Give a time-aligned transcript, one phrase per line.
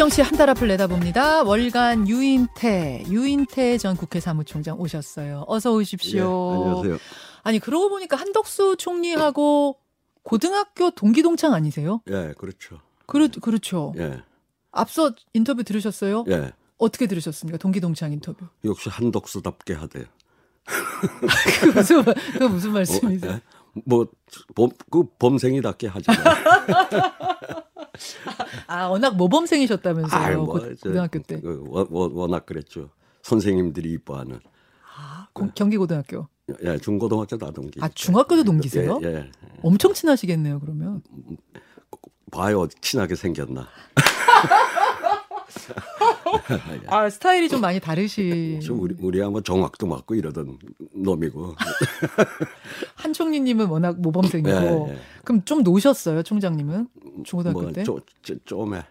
[0.00, 1.42] 정치 한 달 앞을 내다봅니다.
[1.42, 5.44] 월간 유인태, 유인태 전 국회 사무총장 오셨어요.
[5.46, 6.22] 어서 오십시오.
[6.22, 6.22] 예,
[6.64, 6.98] 안녕하세요.
[7.42, 9.76] 아니 그러고 보니까 한덕수 총리하고
[10.22, 12.00] 고등학교 동기 동창 아니세요?
[12.08, 12.78] 예, 그렇죠.
[13.04, 13.92] 그렇 그렇죠.
[13.98, 14.22] 예,
[14.72, 16.24] 앞서 인터뷰 들으셨어요?
[16.30, 16.52] 예.
[16.78, 17.58] 어떻게 들으셨습니까?
[17.58, 18.46] 동기 동창 인터뷰.
[18.64, 20.04] 역시 한덕수답게 하대요.
[21.60, 23.32] 그 무슨 말- 그 무슨 말씀이세요?
[23.32, 23.40] 예?
[23.84, 24.06] 뭐,
[24.54, 26.14] 범, 그 범생이답게 하잖
[28.66, 30.20] 아 워낙 모범생이셨다면서요?
[30.20, 32.90] 아이, 뭐, 고, 저, 고등학교 때 그, 워, 워, 워낙 그랬죠.
[33.22, 34.40] 선생님들이 이뻐하는.
[35.32, 36.26] 고- 경기 고등학교.
[36.64, 37.78] 예, 중고등학교 다 동기.
[37.82, 38.98] 아 중학교도 동기세요?
[39.04, 39.30] 예, 예.
[39.62, 40.58] 엄청 친하시겠네요.
[40.60, 41.02] 그러면.
[42.32, 43.68] 봐요, 친하게 생겼나.
[46.88, 48.60] 아 스타일이 좀 많이 다르시.
[48.64, 50.58] 저 우리, 우리야 뭐 정확도 맞고 이러던
[50.94, 51.54] 놈이고.
[52.96, 54.50] 한 총리님은 워낙 모범생이고.
[54.50, 54.98] 예, 예.
[55.24, 56.88] 그럼 좀 노셨어요, 총장님은
[57.24, 57.82] 중고등학교 뭐, 때?
[57.84, 58.82] 쪼, 쪼, 쪼매.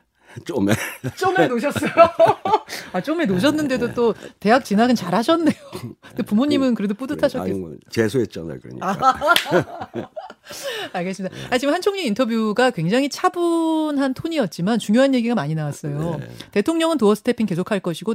[0.46, 0.74] 쪼매.
[1.18, 1.92] 좀에 노셨어요.
[2.94, 5.56] 아 좀에 노셨는데도 또 대학 진학은 잘하셨네요.
[6.02, 7.60] 근데 부모님은 그래도 아니, 뿌듯하셨겠어요.
[7.60, 9.20] 뭐, 재수했잖아요, 그러니까.
[10.94, 11.36] 알겠습니다.
[11.50, 16.18] 아, 지금 한 총리 인터뷰가 굉장히 차분한 톤이었지만 중요한 얘기가 많이 나왔어요.
[16.20, 16.28] 네.
[16.52, 18.14] 대통령은 도어 스태핑 계속할 것이고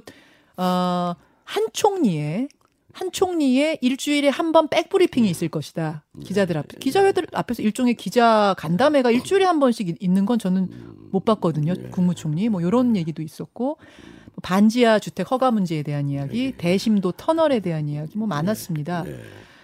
[0.57, 2.49] 어, 한 총리의
[2.95, 6.05] 한 총리의 일주일에 한 번 백브리핑이 있을 것이다.
[6.23, 10.69] 기자들 앞에 기자회들 앞에서 일종의 기자 간담회가 일주일에 한 번씩 이- 있는 건 저는
[11.11, 11.75] 못 봤거든요.
[11.91, 17.89] 국무총리 뭐 이런 얘기도 있었고 뭐 반지하 주택 허가 문제에 대한 이야기, 대심도 터널에 대한
[17.89, 19.03] 이야기 뭐 많았습니다.
[19.03, 19.19] 네.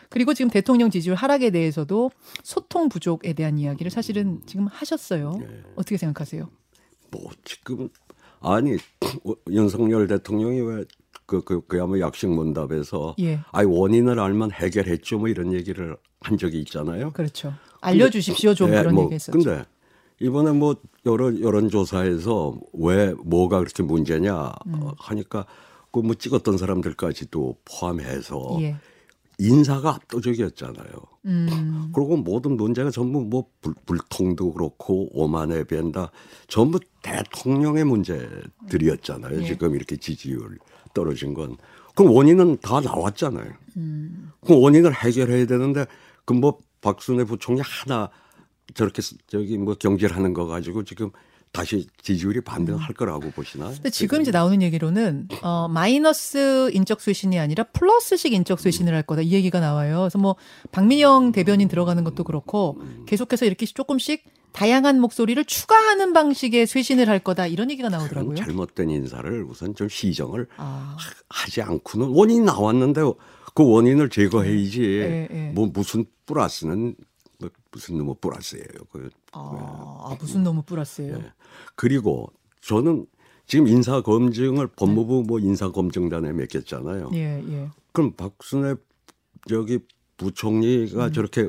[0.09, 2.11] 그리고 지금 대통령 지지율 하락에 대해서도
[2.42, 5.41] 소통 부족에 대한 이야기를 사실은 지금 하셨어요.
[5.77, 6.48] 어떻게 생각하세요?
[7.12, 7.89] 뭐 지금
[8.41, 8.72] 아니
[9.25, 10.84] 어, 윤석열 대통령이 왜
[11.31, 13.39] 그 그 그야말로 약식 문답에서 예.
[13.53, 17.12] 아이 원인을 알면 해결했죠 뭐 이런 얘기를 한 적이 있잖아요.
[17.12, 17.55] 그렇죠.
[17.81, 19.39] 알려주십시오 좀 예, 그런 뭐, 얘기 했었죠.
[19.39, 19.64] 근데
[20.19, 20.75] 이번에 뭐
[21.06, 24.75] 여러 여론조사에서 왜 뭐가 그렇게 문제냐 음.
[24.82, 25.47] 어, 하니까
[25.93, 28.76] 그 뭐 찍었던 사람들까지도 포함해서 예.
[29.38, 30.91] 인사가 압도적이었잖아요.
[31.26, 31.91] 음.
[31.94, 36.10] 그리고 모든 문제가 전부 뭐 불, 불통도 그렇고 오만에 벤다
[36.47, 39.41] 전부 대통령의 문제들이었잖아요.
[39.41, 39.47] 예.
[39.47, 40.59] 지금 이렇게 지지율
[40.95, 41.56] 떨어진 건.
[41.95, 43.53] 그럼 원인은 다 나왔잖아요.
[43.77, 44.31] 음.
[44.47, 45.87] 그 원인을 해결해야 되는데
[46.25, 48.11] 그뭐 박순애 부총리 하나
[48.75, 51.11] 저렇게 스- 저기 뭐 경질하는 거 가지고 지금
[51.53, 53.72] 다시 지지율이 반등할 거라고 보시나요?
[53.75, 59.22] 근데 지금 이제 나오는 얘기로는 어 마이너스 인적 쇄신이 아니라 플러스식 인적 쇄신을 할 거다
[59.22, 60.00] 이 얘기가 나와요.
[60.00, 60.37] 그래서 뭐
[60.71, 67.47] 박민영 대변인 들어가는 것도 그렇고 계속해서 이렇게 조금씩 다양한 목소리를 추가하는 방식의 쇄신을 할 거다
[67.47, 68.37] 이런 얘기가 나오더라고요.
[68.37, 70.97] 잘못된 인사를 우선 좀 시정을 아,
[71.28, 73.00] 하지 않고는 원인이 나왔는데
[73.55, 75.53] 그 원인을 제거해야지 예, 예.
[75.53, 76.94] 뭐 무슨 플러스는
[77.38, 78.65] 뭐 무슨 뭐 플러스예요.
[78.93, 79.69] 그 아,
[80.10, 81.16] 아, 무슨 너무 플러스예요.
[81.16, 81.32] 예.
[81.75, 83.06] 그리고 저는
[83.47, 87.10] 지금 인사 검증을 법무부 뭐 인사 검증단에 맡겼잖아요.
[87.15, 87.71] 예, 예.
[87.93, 88.75] 그럼 박순애
[89.49, 89.81] 저기
[90.16, 91.12] 부총리가 음.
[91.12, 91.49] 저렇게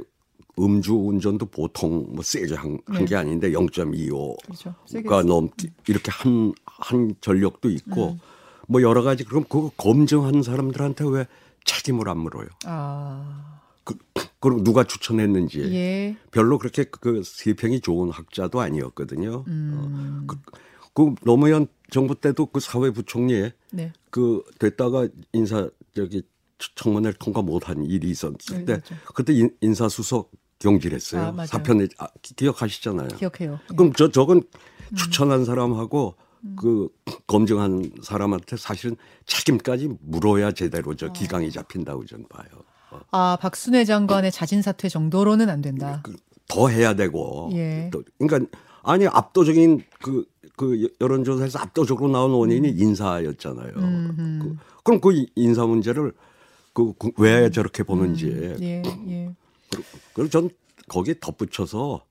[0.59, 3.15] 음주 운전도 보통 뭐 세게 한게 네.
[3.15, 4.75] 아닌데 0.25가 그렇죠.
[4.85, 8.19] 세게 넘기 이렇게 한한 전력도 있고 음.
[8.67, 11.27] 뭐 여러 가지 그럼 그거 검증한 사람들한테 왜
[11.65, 12.47] 책임을 안 물어요?
[12.65, 13.95] 아, 그,
[14.41, 16.17] 그리고 누가 추천했는지 예.
[16.31, 19.45] 별로 그렇게 그 세평이 좋은 학자도 아니었거든요.
[19.47, 20.35] 음, 그,
[20.93, 23.93] 그 노무현 정부 때도 그 사회부총리에 네.
[24.09, 26.23] 그 됐다가 인사 저기
[26.75, 28.95] 청문회를 통과 못한 일이 있었을 네, 때 맞죠.
[29.13, 31.35] 그때 인, 인사수석 경질했어요.
[31.37, 31.45] 아.
[31.45, 33.09] 사편에 아, 기- 기억하시잖아요.
[33.09, 33.59] 기억해요.
[33.71, 33.75] 예.
[33.75, 34.95] 그럼 저 저건 음.
[34.95, 36.15] 추천한 사람하고
[36.57, 36.89] 그
[37.27, 38.95] 검증한 사람한테 사실은
[39.27, 40.95] 책임까지 물어야 제대로 아.
[40.97, 42.47] 저 기강이 잡힌다고 저는 봐요.
[42.91, 46.01] 어, 아, 박순애 장관의 자진 사퇴 정도로는 안 된다.
[46.03, 46.15] 그,
[46.47, 47.89] 더 해야 되고 예.
[47.93, 48.49] 또 그러니까
[48.83, 50.25] 아니 압도적인 그,
[50.57, 53.73] 그 여론조사에서 압도적으로 나온 원인이 인사였잖아요.
[53.77, 56.13] 음, 그, 그럼 그 이- 인사 문제를
[56.73, 59.33] 그 왜 저렇게 보는지 예, 예.
[60.13, 60.49] 그리고 전
[60.87, 62.03] 거기에 덧붙여서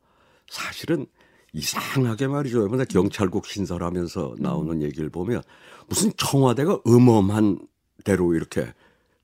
[0.48, 1.06] 사실은
[1.52, 2.66] 이상하게 말이죠.
[2.66, 5.42] 이번에 경찰국 신설하면서 나오는 얘기를 보면
[5.88, 7.58] 무슨 청와대가 음험한
[8.04, 8.72] 대로 이렇게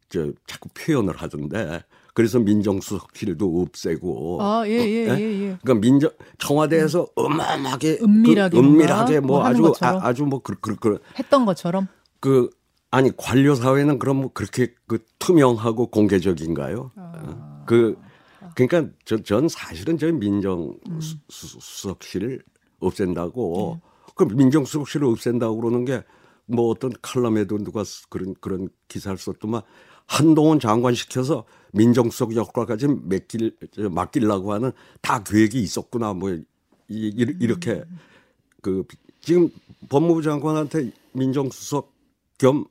[0.08, 1.82] 저 자꾸 표현을 하던데
[2.14, 5.18] 그래서 민정수석실도 없애고 아, 예, 예, 예?
[5.18, 5.20] 예,
[5.50, 5.58] 예.
[5.62, 10.02] 그러니까 민정 청와대에서 음험하게 은밀하게 그 은밀하게 뭐 뭐 아주 것처럼?
[10.02, 11.88] 아, 주뭐 그, 그, 그, 했던 것처럼.
[12.20, 12.48] 그
[12.90, 16.92] 아니 관료 사회는 그럼 뭐 그렇게 그 투명하고 공개적인가요?
[16.96, 17.12] 아.
[17.16, 17.96] 어, 그
[18.54, 21.00] 그러니까 저, 전 사실은 저 민정 음.
[21.00, 21.16] 수-
[22.80, 24.12] 없앤다고 네.
[24.14, 26.02] 그럼 민정 수석실을 없앤다고 그러는 게
[26.48, 29.62] 뭐 어떤 칼럼에도 누가 쓰- 그런 그런 기사를 썼더만
[30.06, 36.42] 한동훈 장관 시켜서 민정수석 역할까지 맡길 저, 맡기려고 하는 다 계획이 있었구나 뭐 이,
[36.88, 37.84] 이, 이렇게
[38.62, 38.84] 그
[39.20, 39.50] 지금
[39.88, 41.92] 법무부 장관한테 민정수석
[42.38, 42.66] 겸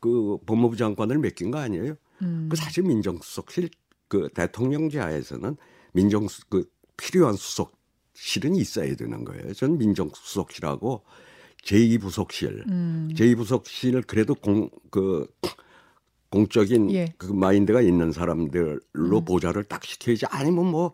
[0.00, 1.94] 그 법무부 장관을 맡긴 거 아니에요?
[2.20, 2.48] 음.
[2.50, 3.70] 그 사실 민정수석 실
[4.08, 5.56] 그 대통령제하에서는
[5.92, 9.52] 민정수 그 필요한 수석실은 있어야 되는 거예요.
[9.54, 11.02] 저는 민정수석실하고
[11.64, 13.08] 제2부속실, 음.
[13.14, 15.26] 제2부속실 그래도 공 그
[16.34, 17.14] 공적인 예.
[17.16, 19.24] 그 마인드가 있는 사람들로 음.
[19.24, 20.92] 보좌를 딱 시켜야지 아니면 뭐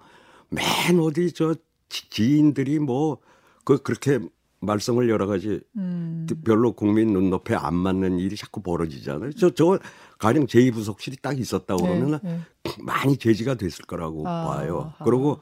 [0.53, 1.55] 맨 어디 저
[1.89, 3.19] 지- 지인들이 뭐
[3.65, 4.19] 그 그렇게
[4.61, 6.27] 말썽을 여러 가지 음.
[6.45, 9.33] 별로 국민 눈높이에 안 맞는 일이 자꾸 벌어지잖아요.
[9.35, 9.79] 저, 저
[10.19, 12.41] 가령 제2부속실이 딱 있었다 네, 그러면은 네.
[12.83, 14.93] 많이 제지가 됐을 거라고 아, 봐요.
[14.99, 15.05] 아하.
[15.05, 15.41] 그리고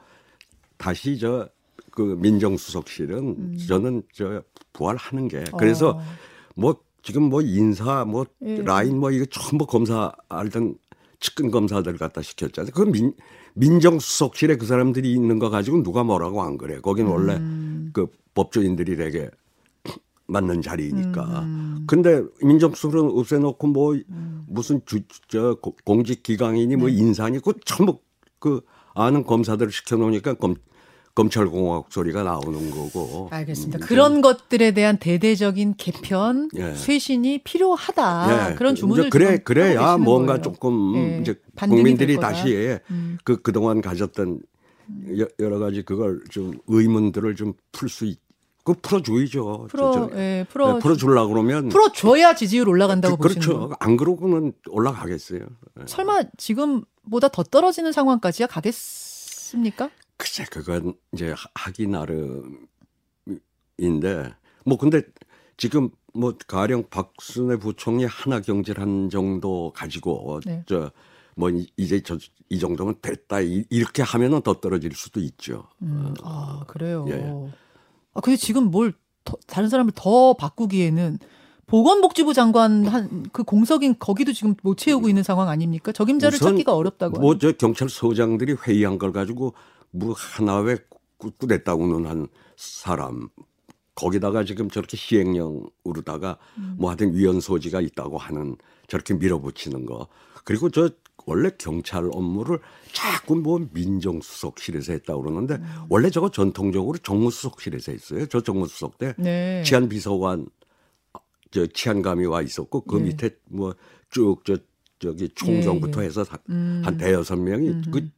[0.77, 1.49] 다시 저
[1.91, 4.43] 그 민정수석실은 저는 저
[4.73, 5.97] 부활하는 게 그래서 음.
[5.97, 6.01] 어.
[6.55, 6.75] 뭐
[7.09, 8.61] 지금 뭐 인사 뭐 예.
[8.61, 10.75] 라인 뭐 이거 전부 검사 알던
[11.19, 12.71] 측근 검사들 갖다 시켰잖아요.
[12.71, 13.13] 그 민,
[13.55, 16.79] 민정수석실에 그 사람들이 있는 거 가지고 누가 뭐라고 안 그래.
[16.79, 17.89] 거기는 원래 음.
[17.93, 19.31] 그 법조인들이 되게
[20.27, 21.23] 맞는 자리니까.
[21.41, 21.85] 음.
[21.87, 23.97] 근데 민정수석은 없애놓고 뭐
[24.47, 26.75] 무슨 주, 저 고- 공직 기강이니 네.
[26.75, 27.97] 뭐 인사니 그 전부
[28.37, 28.61] 그
[28.93, 30.53] 아는 검사들을 시켜놓으니까 검,
[31.15, 33.27] 검찰공화국 소리가 나오는 거고.
[33.31, 33.79] 알겠습니다.
[33.79, 36.73] 음, 그런 것들에 대한 대대적인 개편, 예.
[36.75, 38.51] 쇄신이 필요하다.
[38.51, 40.41] 예, 그런 그 주문을 그래 그래야 뭔가 거예요.
[40.41, 42.17] 조금 예, 이제 국민들이.
[42.17, 43.17] 다시 음.
[43.23, 44.39] 그 그동안 가졌던
[45.19, 48.19] 여- 여러 가지 그걸 좀 의문들을 좀 풀 수 있.
[48.65, 49.67] 그 풀어줘야죠.
[49.69, 53.59] 풀어, 예, 풀어, 네, 풀어주려 그러면 풀어줘야 지지율 올라간다고 그, 보시는 그렇죠.
[53.61, 53.73] 거예요.
[53.79, 55.39] 안 그러고는 올라가겠어요.
[55.39, 55.83] 예.
[55.87, 59.89] 설마 지금보다 더 떨어지는 상황까지야 가겠습니까?
[60.19, 62.59] 글쎄 그건 이제 하- 하기 나름인데
[64.65, 65.01] 뭐 근데
[65.57, 70.63] 지금 뭐 가령 박순애 부총리 하나 경질한 정도 가지고 네.
[70.67, 72.17] 저뭐 이제 저
[72.51, 75.67] 이 정도면 됐다 이- 이렇게 하면은 더 떨어질 수도 있죠.
[75.83, 77.05] 음, 아 그래요.
[77.09, 77.31] 예.
[78.15, 78.91] 아 근데 지금 뭘
[79.23, 81.19] 더, 다른 사람을 더 바꾸기에는
[81.67, 85.91] 보건복지부 장관 한 그 공석인 거기도 지금 못 채우고 있는 상황 아닙니까?
[85.91, 87.19] 적임자를 찾기가 어렵다고.
[87.21, 89.53] 뭐 저 경찰서장들이 회의한 걸 가지고
[89.91, 90.77] 뭐 하나에
[91.17, 93.29] 꾸냈다고는 한 사람
[93.95, 96.75] 거기다가 지금 저렇게 시행령으로다가 음.
[96.77, 98.55] 뭐 하여튼 위헌 소지가 있다고 하는
[98.87, 100.07] 저렇게 밀어붙이는 거
[100.45, 100.89] 그리고 저
[101.25, 102.59] 원래 경찰 업무를
[102.93, 105.65] 자꾸 뭐 민정수석실에서 했다고 그러는데 음.
[105.89, 108.25] 원래 저거 전통적으로 정무수석실에서 했어요.
[108.27, 109.61] 저 정무수석 때 네.
[109.65, 110.47] 치안비서관
[111.51, 113.03] 저 치안감이 와 있었고 그 예.
[113.03, 113.73] 밑에 뭐
[114.11, 114.57] 쭉 저
[114.99, 116.07] 저기 총정부터 예, 예.
[116.07, 116.81] 해서 다- 음.
[116.83, 118.09] 한 대여섯 명이 그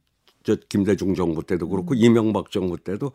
[0.44, 3.12] 저 김대중 정부 때도 그렇고 이명박 정부 때도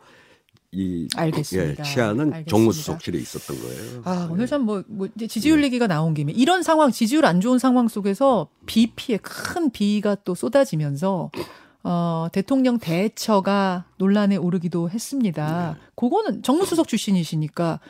[0.70, 1.70] 이 알겠습니다.
[1.70, 2.50] 예, 치안은 알겠습니다.
[2.50, 4.02] 정무수석실에 있었던 거예요.
[4.04, 7.88] 아, 오늘 참 뭐, 뭐 지지율 얘기가 나온 김에 이런 상황, 지지율 안 좋은 상황
[7.88, 11.30] 속에서 비 피해 큰 비가 또 쏟아지면서
[11.84, 15.78] 어, 대통령 대처가 논란에 오르기도 했습니다.
[15.94, 17.80] 그거는 정무수석 출신이시니까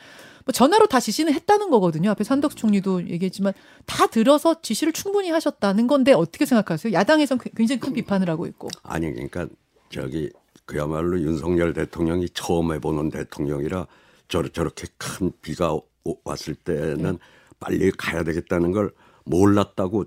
[0.48, 2.08] 뭐 전화로 다 지시는 했다는 거거든요.
[2.12, 3.52] 앞에 산덕수 총리도 얘기했지만
[3.84, 6.94] 다 들어서 지시를 충분히 하셨다는 건데 어떻게 생각하세요?
[6.94, 8.68] 야당에선 굉장히 큰 비판을 하고 있고.
[8.82, 9.46] 아니 그러니까
[9.90, 10.30] 저기
[10.64, 13.86] 그야말로 윤석열 대통령이 처음 해보는 대통령이라
[14.28, 17.18] 저, 저렇게 큰 비가 오- 왔을 때는 네.
[17.60, 18.90] 빨리 가야 되겠다는 걸
[19.26, 20.06] 몰랐다고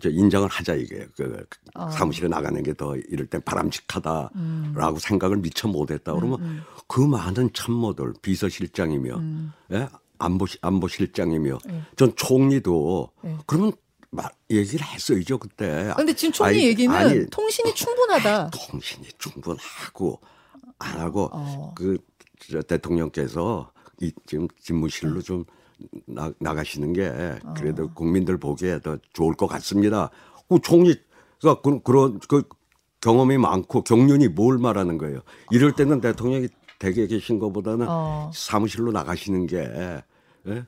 [0.00, 1.44] 저, 저 인정을 하자 이게 그
[1.74, 1.88] 아.
[1.90, 4.98] 사무실에 나가는 게 더 이럴 땐 바람직하다라고 음.
[4.98, 9.20] 생각을 미처 못했다 그러면 그 많은 참모들 비서실장이며
[9.72, 9.88] 예?
[10.18, 11.82] 안보 안보실장이며 네.
[11.96, 13.36] 전 총리도 네.
[13.46, 13.72] 그러면
[14.10, 15.92] 말 얘기를 했어야죠 그때.
[15.96, 18.50] 근데 지금 총리 아니, 얘기는 아니, 통신이 충분하다.
[18.50, 20.20] 통신이 충분하고
[20.78, 21.74] 안 하고 어.
[21.74, 25.44] 그저 대통령께서 이 지금 집무실로 좀
[26.06, 27.12] 나, 나가시는 게
[27.56, 27.90] 그래도 어.
[27.94, 30.10] 국민들 보기에 더 좋을 것 같습니다.
[30.48, 32.42] 그 총리가 그, 그런 그
[33.00, 35.20] 경험이 많고 경륜이 뭘 말하는 거예요.
[35.50, 38.30] 이럴 때는 대통령이 댁에 계신 것보다는 어.
[38.34, 40.02] 사무실로 나가시는 게
[40.48, 40.64] 예?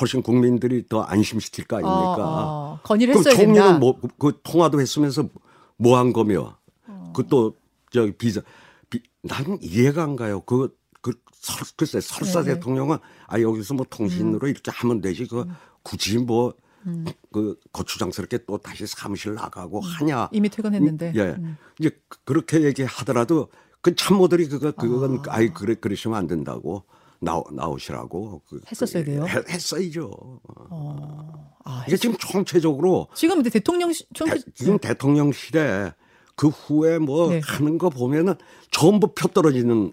[0.00, 1.98] 훨씬 국민들이 더 안심시킬 거 아닙니까?
[2.00, 2.80] 어, 어.
[2.84, 3.62] 건의를 했어야 된다.
[3.62, 5.28] 총리는 뭐그 통화도 했으면서
[5.76, 6.56] 뭐 한 거며
[6.86, 7.12] 어.
[7.14, 7.54] 그또
[7.90, 8.40] 저기 비자
[8.88, 10.40] 비, 나는 이해가 안 가요.
[10.42, 12.54] 그, 그 설, 글쎄 설사 네, 네.
[12.54, 15.44] 대통령은 아 여기서 뭐 통신으로 이렇게 하면 되지 그
[15.82, 21.12] 굳이 뭐그 거추장스럽게 또 다시 사무실 나가고 하냐 이미 퇴근했는데.
[21.16, 21.56] 예 음.
[21.78, 23.48] 이제 그- 그렇게 얘기하더라도
[23.80, 25.34] 그 참모들이 그거 그건 아.
[25.36, 26.84] 아이 그래 그러시면 안 된다고
[27.20, 29.24] 나오, 나오시라고 그, 했었어야 돼요?
[29.26, 30.40] 했, 했어야죠.
[30.70, 31.52] 어.
[31.64, 35.92] 아, 이게 지금 총체적으로 지금 근데 대통령 시- 총 대, 지금 대통령실에
[36.34, 37.40] 그 후에 뭐 네.
[37.44, 38.34] 하는 거 보면은
[38.72, 39.92] 전부 펴 떨어지는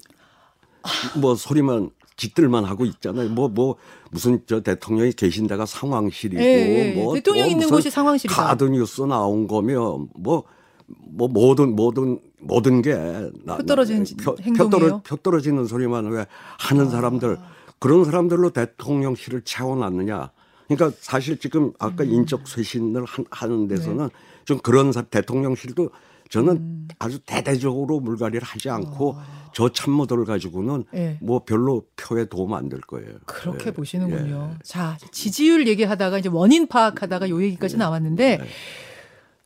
[1.19, 3.29] 뭐 소리만 짓들만 하고 있잖아요.
[3.29, 3.75] 뭐 뭐
[4.11, 7.01] 무슨 저 대통령이 계신 데가 상황실이고 예, 예, 예.
[7.03, 8.43] 뭐 대통령 또 있는 곳이 상황실이다.
[8.47, 10.43] 가드 뉴스 나온 거며 뭐
[11.11, 12.95] 뭐 모든 모든 모든 게
[13.43, 16.25] 나- 표 떨어지는 나- 표, 떨어지는 소리만 왜
[16.57, 17.37] 하는 사람들
[17.77, 20.31] 그런 사람들로 대통령실을 채워놨느냐.
[20.67, 22.11] 그러니까 사실 지금 아까 음.
[22.11, 24.09] 인적 쇄신을 한- 하는 데서는
[24.45, 25.91] 좀 그런 사- 대통령실도
[26.29, 26.87] 저는 음.
[26.99, 29.49] 아주 대대적으로 물갈이를 하지 않고 아.
[29.53, 31.17] 저 참모들 가지고는 예.
[31.21, 33.15] 뭐 별로 표에 도움 안 될 거예요.
[33.25, 34.51] 그렇게 예, 보시는군요.
[34.53, 34.57] 예.
[34.63, 37.79] 자, 지지율 얘기하다가 이제 원인 파악하다가 요 얘기까지 네.
[37.79, 38.39] 나왔는데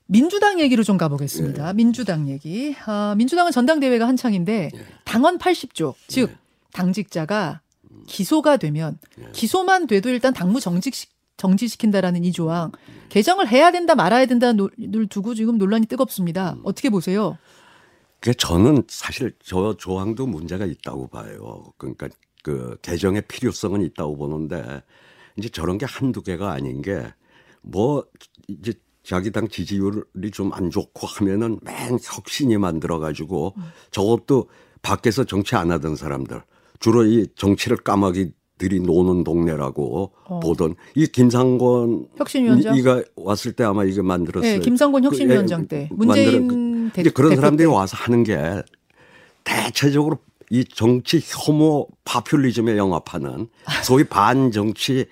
[0.08, 1.70] 민주당 얘기로 좀 가보겠습니다.
[1.70, 1.74] 예.
[1.74, 2.75] 민주당 얘기.
[2.86, 4.86] 아, 민주당은 전당대회가 한창인데 예.
[5.06, 6.32] 당원 80조, 즉
[6.74, 7.62] 당직자가
[8.08, 9.30] 기소가 되면 예.
[9.32, 10.94] 기소만 돼도 일단 당무 정직
[11.47, 12.71] 정지시킨다라는 이 조항
[13.09, 16.55] 개정을 해야 된다 말아야 된다를 두고 지금 논란이 뜨겁습니다.
[16.63, 17.38] 어떻게 보세요?
[18.21, 21.65] 그 저는 사실 저 조항도 문제가 있다고 봐요.
[21.77, 22.07] 그러니까
[22.43, 24.81] 그 개정의 필요성은 있다고 보는데
[25.38, 27.03] 이제 저런 게 한두 개가 아닌 게
[27.63, 28.05] 뭐
[28.47, 28.73] 이제
[29.03, 33.55] 자기 당 지지율이 좀 안 좋고 하면은 맨 혁신이 만들어 가지고
[33.91, 34.50] 저것도
[34.81, 36.41] 밖에서 정치 안 하던 사람들
[36.79, 38.31] 주로 이 정치를 까마귀
[38.63, 40.39] 들이 노는 동네라고 어.
[40.39, 42.77] 보던 이 김상권 혁신위원장?
[42.77, 44.53] 이가 왔을 때 아마 이게 만들었어요.
[44.53, 47.74] 네, 김상곤 그, 혁신위원장 예, 때 만들어- 문재인 대, 이제 그런 사람들이 때.
[47.74, 48.38] 와서 하는 게
[49.43, 50.17] 대체적으로
[50.50, 53.48] 이 정치 혐오 파퓰리즘에 영합하는
[53.84, 55.08] 소위 반정치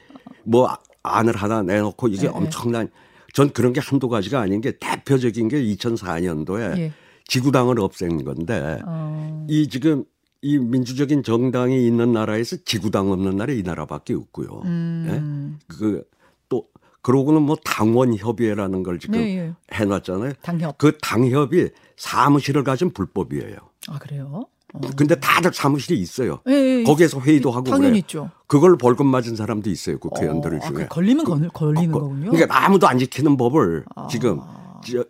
[0.46, 0.70] 뭐
[1.04, 2.90] 안을 하나 내놓고 이게 네, 엄청난
[3.34, 6.92] 전 그런 게 한두 가지가 아닌 게 대표적인 게 2004년도에 예.
[7.28, 10.06] 지구당을 없앤 건데 어, 이 지금
[10.44, 14.62] 이 민주적인 정당이 있는 나라에서 지구당 없는 나라 이 나라밖에 없고요.
[14.66, 16.66] 음, 그또
[17.04, 19.54] 그러고는 뭐 당원 협의회라는 걸 지금 네, 예.
[19.74, 20.34] 해놨잖아요.
[20.42, 20.78] 당협.
[20.80, 23.56] 그 당협이 사무실을 가진 불법이에요.
[23.90, 24.46] 아 그래요?
[24.74, 24.80] 어.
[24.96, 26.40] 근데 다들 사무실이 있어요.
[26.48, 26.84] 예, 예.
[26.84, 28.00] 거기에서 회의도 하고 당연히 그래요.
[28.00, 28.30] 있죠.
[28.48, 30.00] 그걸 벌금 맞은 사람도 있어요.
[30.00, 30.74] 국회의원들 어, 아, 중에.
[30.84, 32.32] 그 걸리면 걸, 걸리는 그- 거군요.
[32.32, 34.08] 그러니까 아무도 안 지키는 법을 아.
[34.08, 34.40] 지금
[34.84, 35.04] 지,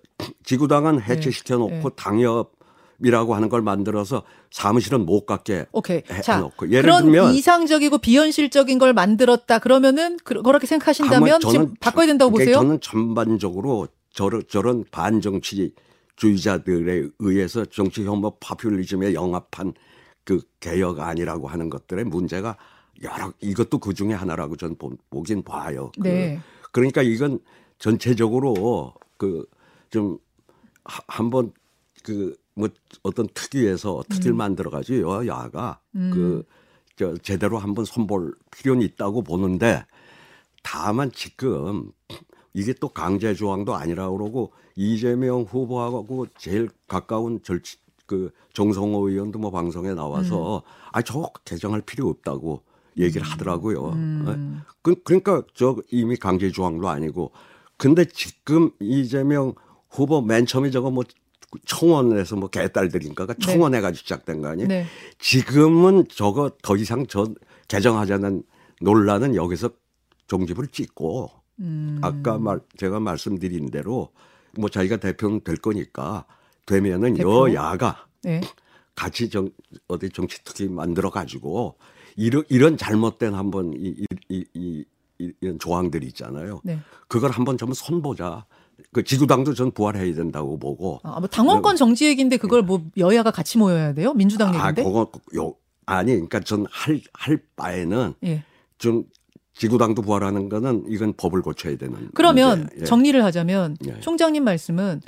[0.43, 1.95] 지구당은 해체시켜 놓고 네.
[1.95, 2.51] 당협
[3.03, 6.01] 이라고 하는 걸 만들어서 사무실은 못 갖게 오케이.
[6.11, 6.69] 해- 자, 해놓고.
[6.69, 12.55] 예를 그런 들면 이상적이고 비현실적인 걸 만들었다 그러면은 그, 그렇게 생각하신다면 지금 바꿔야 된다고 보세요?
[12.55, 19.73] 저는 전반적으로 저런, 저런 반정치주의자들에 의해서 정치 혐오 파퓰리즘에 영합한
[20.23, 22.57] 그 개혁 아니라고 하는 것들의 문제가
[23.01, 25.91] 여러 이것도 그 중에 하나라고 저는 보, 보긴 봐요.
[25.99, 26.39] 그 네.
[26.71, 27.39] 그러니까 이건
[27.79, 29.45] 전체적으로 그
[29.91, 30.17] 좀
[30.83, 31.53] 한번
[32.03, 32.69] 그 뭐
[33.03, 39.85] 어떤 특위에서 특위를 만들어 가지고 여야가 그저 제대로 한번 손볼 필요는 있다고 보는데
[40.63, 41.91] 다만 지금
[42.53, 49.51] 이게 또 강제 조항도 아니라 그러고 이재명 후보하고 제일 가까운 절치 그 정성호 의원도 뭐
[49.51, 52.61] 방송에 나와서 아 저거 개정할 필요 없다고
[52.97, 53.89] 얘기를 하더라고요.
[53.91, 54.61] 음.
[54.81, 57.31] 그, 그러니까 저 이미 강제 조항도 아니고
[57.77, 59.53] 근데 지금 이재명
[59.89, 61.03] 후보 맨 처음에 저거 뭐
[61.65, 63.45] 청원에서 뭐 개딸들인가가 네.
[63.45, 64.67] 청원해가지고 시작된 거 아니에요?
[64.67, 64.85] 네.
[65.19, 67.27] 지금은 저거 더 이상 저
[67.67, 68.43] 개정하자는
[68.81, 69.69] 논란은 여기서
[70.27, 71.29] 종집을 찍고
[71.59, 71.99] 음.
[72.01, 74.09] 아까 말 제가 말씀드린 대로
[74.57, 76.25] 뭐 자기가 대표는 될 거니까
[76.65, 77.53] 되면은 대표?
[77.53, 78.41] 여야가 네.
[78.95, 79.49] 같이 정
[79.87, 81.77] 어디 정치 특위 만들어 가지고
[82.15, 84.85] 이런 이런 잘못된 한번 이, 이, 이,
[85.19, 86.61] 이, 이런 조항들이 있잖아요.
[86.63, 86.79] 네.
[87.07, 88.45] 그걸 한번 좀 손보자.
[88.93, 90.99] 그 지구당도 전 부활해야 된다고 보고.
[91.03, 94.13] 아, 뭐 당원권 정지 얘기인데 그걸 뭐 여야가 같이 모여야 돼요?
[94.13, 94.83] 민주당 아, 얘기인데?
[94.83, 98.43] 그거 요 아니 그러니까 전 할 할 바에는 예.
[98.77, 99.03] 좀
[99.53, 102.09] 지구당도 부활하는 거는 이건 법을 고쳐야 되는.
[102.15, 102.67] 그러면.
[102.79, 102.83] 예.
[102.85, 103.99] 정리를 하자면 예.
[103.99, 105.01] 총장님 말씀은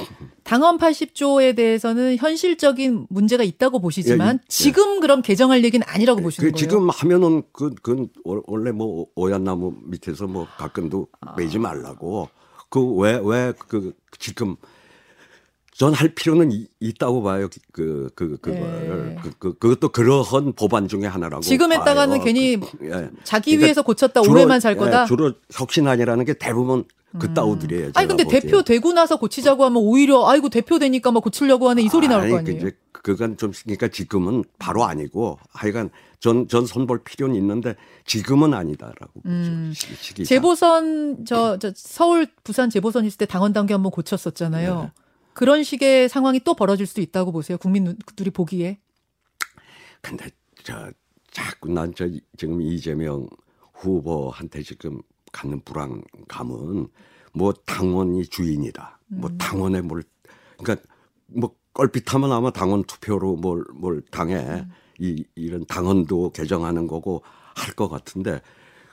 [0.44, 4.46] 당원 80조에 대해서는 현실적인 문제가 있다고 보시지만 예, 예.
[4.50, 6.58] 지금 그럼 개정할 얘기는 아니라고 보시는 그 거예요.
[6.70, 11.34] 지금 하면은 그, 그 원래 뭐 오얏나무 밑에서 뭐 가끔도 아.
[11.38, 12.28] 매지 말라고
[12.74, 14.56] 그 왜 왜 그 지금
[15.76, 17.48] 전 할 필요는 이- 있다고 봐요.
[17.72, 18.62] 그, 그, 그걸.
[18.62, 19.22] 예.
[19.22, 21.42] 그, 그, 그것도 그러한 법안 중에 하나라고.
[21.42, 22.24] 지금 했다가는.
[22.24, 23.10] 괜히 그, 예.
[23.24, 25.04] 자기 그러니까 위해서 고쳤다 오해만 살 예, 거다.
[25.04, 25.08] 음.
[25.08, 26.86] 주로 혁신안이라는 게 대부분
[27.20, 27.92] 그따구들이에요.
[27.96, 31.90] 아니 근데 대표 되고 나서 고치자고 하면 오히려 아이고 대표 되니까 막 고치려고 하는 이
[31.90, 32.58] 소리 나올 거 아니에요.
[32.58, 35.90] 이제 그건 좀 그러니까 지금은 바로 아니고 하여간
[36.20, 39.74] 전, 전 손볼 필요는 있는데 지금은 아니다라고 음.
[39.76, 40.24] 시-.
[40.24, 44.82] 재보선 저, 저 서울 부산 재보선 있을 때 당원 단계 한번 고쳤었잖아요.
[44.84, 44.92] 네.
[45.34, 47.58] 그런 식의 상황이 또 벌어질 수도 있다고 보세요.
[47.58, 48.80] 국민들이 보기에.
[50.02, 50.30] 근데
[50.64, 50.90] 저
[51.32, 53.28] 자꾸 난 저 지금 이재명
[53.74, 55.02] 후보한테 지금
[55.34, 56.88] 갖는 불안감은
[57.34, 59.00] 뭐 당원이 주인이다.
[59.08, 59.38] 뭐 음.
[59.38, 60.04] 당원에 뭘
[60.58, 60.88] 그러니까
[61.28, 64.70] 뭐 껄핏하면 아마 당원 투표로 뭘 뭘 당해 음.
[65.00, 67.24] 이 이런 당원도 개정하는 거고
[67.56, 68.42] 할 것 같은데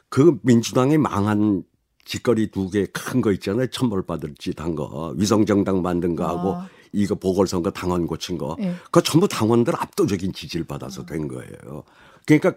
[0.08, 1.62] 그 민주당이 망한
[2.04, 3.66] 짓거리 두 개 큰 거 있잖아요.
[3.68, 5.14] 천벌 받을 짓 한 거.
[5.16, 6.68] 위성정당 만든 거 하고 아.
[6.92, 8.56] 이거 보궐선거 당원 고친 거.
[8.60, 8.74] 예.
[8.90, 11.84] 그 전부 당원들 압도적인 지지를 받아서 된 거예요.
[12.26, 12.54] 그러니까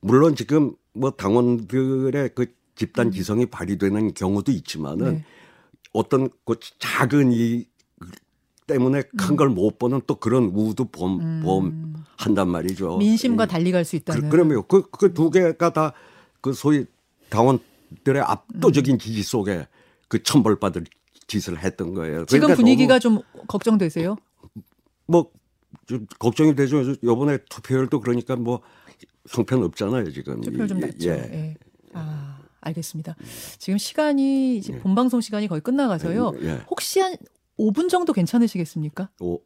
[0.00, 5.24] 물론 지금 뭐 당원들의 그 집단 지성이 발휘되는 경우도 있지만은 네.
[5.92, 7.66] 어떤 그 작은 이
[8.66, 11.42] 때문에 큰 걸못 보는 또 그런 우도 범, 음.
[12.18, 12.98] 범한단 말이죠.
[12.98, 13.46] 민심과 예.
[13.48, 14.22] 달리 갈 수 있다는.
[14.22, 15.92] 그, 그러면 그그 두 개가 다
[16.40, 16.84] 그 소위
[17.28, 18.24] 당원들의 음.
[18.24, 19.66] 압도적인 지지 속에
[20.06, 20.84] 그 천벌받을
[21.26, 22.24] 짓을 했던 거예요.
[22.26, 24.16] 지금 그러니까 분위기가 너무 좀 걱정되세요?
[25.06, 25.30] 뭐
[25.86, 26.82] 좀 걱정이 되죠.
[27.02, 28.60] 이번에 투표율도 그러니까 뭐
[29.28, 30.40] 형편 없잖아요 지금.
[30.40, 31.08] 투표율 좀 예, 낮죠.
[31.08, 31.12] 예.
[31.12, 31.56] 예.
[31.92, 32.35] 아,
[32.66, 33.16] 알겠습니다.
[33.58, 36.32] 지금 시간이 이제 본 방송 시간이 거의 끝나가서요.
[36.42, 36.60] 예.
[36.70, 37.16] 혹시 한
[37.58, 39.08] 5분 정도 괜찮으시겠습니까?
[39.20, 39.40] 오,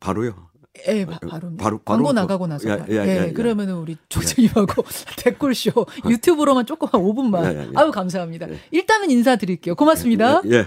[0.00, 0.50] 바로요.
[0.88, 3.32] 예, 바, 바로, 바로- 광고 바로 나가고 그- 나서 예, 예, 예, 예.
[3.32, 4.82] 그러면 은 우리 조정님하고
[5.22, 7.70] 댓글쇼 유튜브로만 조금 한 5분만 예, 예, 예.
[7.76, 8.48] 아유 감사합니다.
[8.72, 9.76] 일단은 인사드릴게요.
[9.76, 10.42] 고맙습니다.
[10.46, 10.50] 예.
[10.50, 10.66] 예.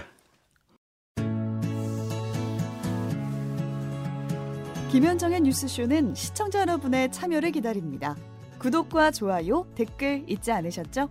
[4.90, 8.16] 김현정의 뉴스쇼는 시청자 여러분의 참여를 기다립니다.
[8.58, 11.10] 구독과 좋아요, 댓글 잊지 않으셨죠?